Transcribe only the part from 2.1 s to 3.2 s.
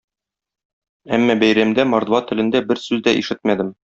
телендә бер сүз дә